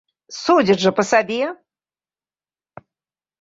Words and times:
Судзяць 0.43 0.77
жа 0.85 0.91
па 0.99 1.03
сабе! 1.11 1.51